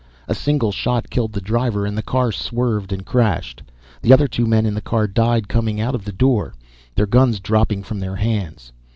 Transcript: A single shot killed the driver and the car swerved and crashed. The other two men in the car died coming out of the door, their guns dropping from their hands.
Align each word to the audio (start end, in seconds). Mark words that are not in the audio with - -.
A 0.27 0.33
single 0.33 0.71
shot 0.71 1.11
killed 1.11 1.31
the 1.33 1.39
driver 1.41 1.85
and 1.85 1.95
the 1.95 2.01
car 2.01 2.31
swerved 2.31 2.91
and 2.91 3.05
crashed. 3.05 3.61
The 4.01 4.11
other 4.11 4.27
two 4.27 4.47
men 4.47 4.65
in 4.65 4.73
the 4.73 4.81
car 4.81 5.05
died 5.07 5.47
coming 5.47 5.79
out 5.79 5.93
of 5.93 6.05
the 6.05 6.11
door, 6.11 6.55
their 6.95 7.05
guns 7.05 7.39
dropping 7.39 7.83
from 7.83 7.99
their 7.99 8.15
hands. 8.15 8.71